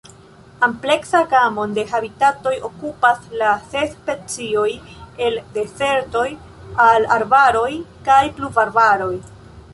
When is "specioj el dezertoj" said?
3.99-6.27